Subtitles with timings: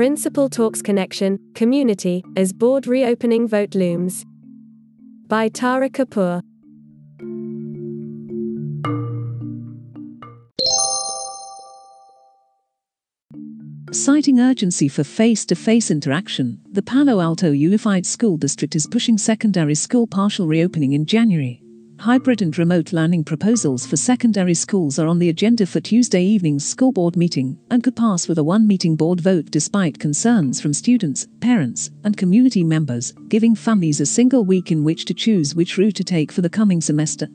[0.00, 4.24] Principal Talks Connection, Community, as Board Reopening Vote Looms.
[5.26, 6.40] By Tara Kapoor.
[13.92, 19.18] Citing urgency for face to face interaction, the Palo Alto Unified School District is pushing
[19.18, 21.62] secondary school partial reopening in January.
[22.00, 26.66] Hybrid and remote learning proposals for secondary schools are on the agenda for Tuesday evening's
[26.66, 30.72] school board meeting and could pass with a one meeting board vote despite concerns from
[30.72, 35.76] students, parents, and community members, giving families a single week in which to choose which
[35.76, 37.28] route to take for the coming semester.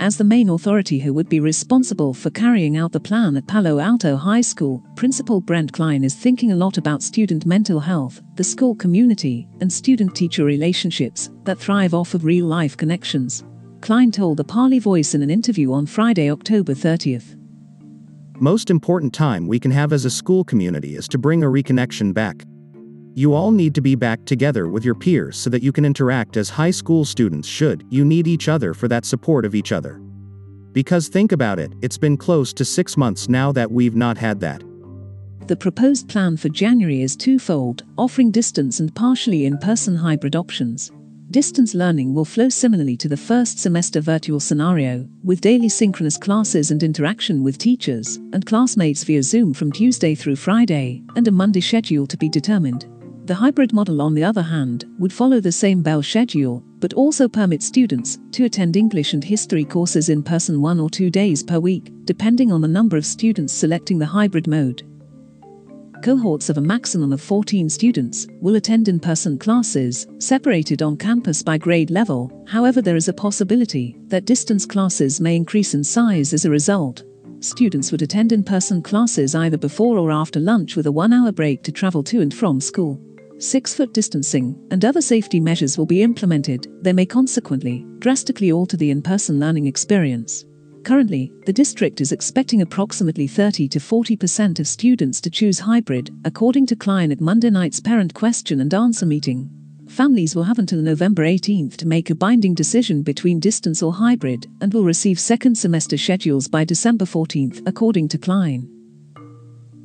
[0.00, 3.78] As the main authority who would be responsible for carrying out the plan at Palo
[3.78, 8.42] Alto High School, Principal Brent Kline is thinking a lot about student mental health, the
[8.42, 13.44] school community, and student teacher relationships that thrive off of real life connections.
[13.82, 17.36] Kline told the Paly Voice in an interview on Friday, October 30th.
[18.38, 22.14] Most important time we can have as a school community is to bring a reconnection
[22.14, 22.46] back.
[23.14, 26.36] You all need to be back together with your peers so that you can interact
[26.36, 30.00] as high school students should, you need each other for that support of each other.
[30.72, 34.38] Because think about it, it's been close to six months now that we've not had
[34.40, 34.62] that.
[35.48, 40.92] The proposed plan for January is twofold, offering distance and partially in person hybrid options.
[41.32, 46.70] Distance learning will flow similarly to the first semester virtual scenario, with daily synchronous classes
[46.70, 51.60] and interaction with teachers and classmates via Zoom from Tuesday through Friday, and a Monday
[51.60, 52.86] schedule to be determined.
[53.30, 57.28] The hybrid model, on the other hand, would follow the same bell schedule, but also
[57.28, 61.60] permit students to attend English and history courses in person one or two days per
[61.60, 64.82] week, depending on the number of students selecting the hybrid mode.
[66.02, 71.40] Cohorts of a maximum of 14 students will attend in person classes, separated on campus
[71.40, 72.32] by grade level.
[72.48, 77.04] However, there is a possibility that distance classes may increase in size as a result.
[77.38, 81.30] Students would attend in person classes either before or after lunch with a one hour
[81.30, 83.00] break to travel to and from school
[83.42, 88.76] six foot distancing, and other safety measures will be implemented, they may consequently drastically alter
[88.76, 90.44] the in person learning experience.
[90.84, 96.66] Currently, the district is expecting approximately 30 to 40% of students to choose hybrid, according
[96.66, 99.50] to Kline at Monday night's parent question and answer meeting.
[99.88, 104.46] Families will have until November 18th to make a binding decision between distance or hybrid
[104.60, 108.79] and will receive second semester schedules by December 14th, according to Kline.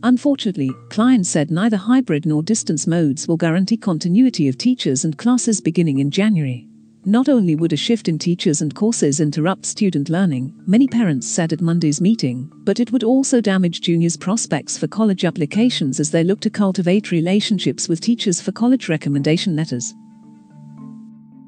[0.05, 5.59] Unfortunately, Kline said neither hybrid nor distance modes will guarantee continuity of teachers and classes
[5.59, 6.67] beginning in January.
[7.05, 11.51] Not only would a shift in teachers and courses interrupt student learning, many parents said
[11.53, 16.23] at Monday's meeting, but it would also damage juniors' prospects for college applications as they
[16.23, 19.95] look to cultivate relationships with teachers for college recommendation letters.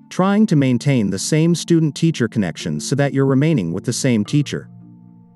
[0.10, 4.26] Trying to maintain the same student teacher connection so that you're remaining with the same
[4.26, 4.68] teacher.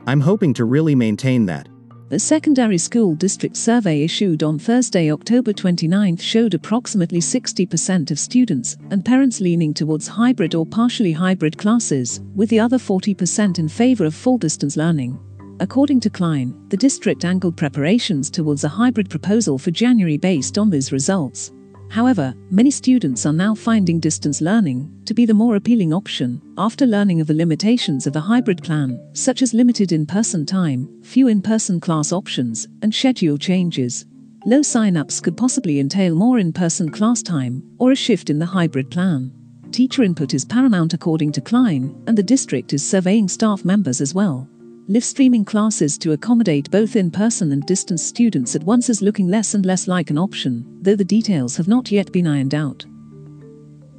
[0.07, 1.67] I'm hoping to really maintain that.
[2.11, 8.75] A secondary school district survey issued on Thursday, October 29 showed approximately 60% of students
[8.89, 14.03] and parents leaning towards hybrid or partially hybrid classes, with the other 40% in favor
[14.03, 15.17] of full distance learning.
[15.61, 20.69] According to Kline, the district angled preparations towards a hybrid proposal for January based on
[20.69, 21.53] these results.
[21.91, 26.85] However, many students are now finding distance learning to be the more appealing option after
[26.85, 31.27] learning of the limitations of the hybrid plan, such as limited in person time, few
[31.27, 34.05] in person class options, and schedule changes.
[34.45, 38.45] Low sign-ups could possibly entail more in person class time or a shift in the
[38.45, 39.33] hybrid plan.
[39.71, 44.13] Teacher input is paramount according to Kline, and the district is surveying staff members as
[44.13, 44.47] well.
[44.87, 49.27] Live streaming classes to accommodate both in person and distance students at once is looking
[49.27, 52.83] less and less like an option, though the details have not yet been ironed out.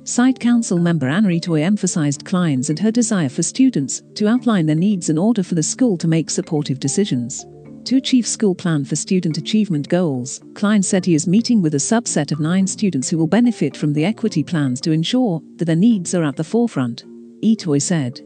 [0.03, 4.75] Site Council member Anne Toy emphasized Kline's and her desire for students to outline their
[4.75, 7.47] needs in order for the school to make supportive decisions.
[7.85, 11.79] To achieve school plan for student achievement goals, Klein said he is meeting with a
[11.79, 15.77] subset of nine students who will benefit from the equity plans to ensure that their
[15.77, 17.05] needs are at the forefront.
[17.43, 18.21] Etoy said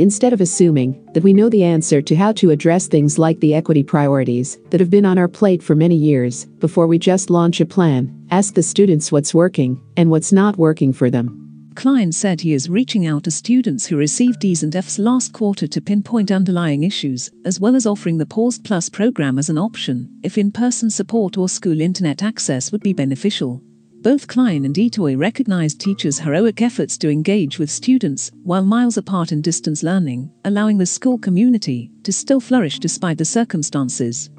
[0.00, 3.54] instead of assuming that we know the answer to how to address things like the
[3.54, 7.60] equity priorities that have been on our plate for many years, before we just launch
[7.60, 11.36] a plan, ask the students what's working and what's not working for them.
[11.76, 15.66] Kline said he is reaching out to students who received D's and F's last quarter
[15.68, 20.08] to pinpoint underlying issues, as well as offering the Paused Plus program as an option
[20.22, 23.62] if in person support or school internet access would be beneficial.
[24.02, 29.30] Both Kline and Etoy recognized teachers' heroic efforts to engage with students while miles apart
[29.30, 34.30] in distance learning, allowing the school community to still flourish despite the circumstances.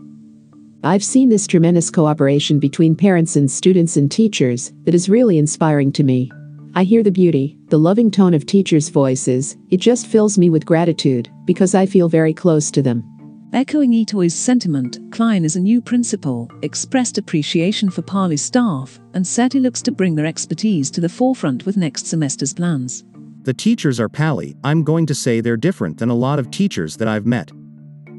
[0.84, 5.92] I've seen this tremendous cooperation between parents and students and teachers that is really inspiring
[5.92, 6.31] to me.
[6.74, 10.66] I hear the beauty, the loving tone of teachers' voices, it just fills me with
[10.66, 13.04] gratitude, because I feel very close to them.
[13.53, 19.51] Echoing Itoi's sentiment, Kline is a new principal, expressed appreciation for Paly's staff, and said
[19.51, 23.03] he looks to bring their expertise to the forefront with next semester's plans.
[23.42, 26.95] The teachers are Paly, I'm going to say they're different than a lot of teachers
[26.95, 27.51] that I've met.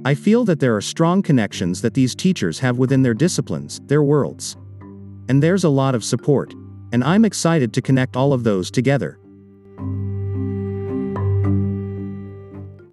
[0.04, 4.02] I feel that there are strong connections that these teachers have within their disciplines, their
[4.02, 4.58] worlds.
[5.30, 6.52] And there's a lot of support.
[6.92, 9.18] And I'm excited to connect all of those together.